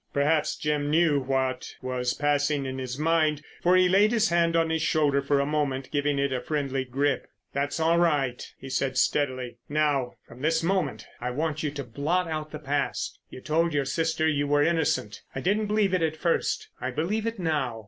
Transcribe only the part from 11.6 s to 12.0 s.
you to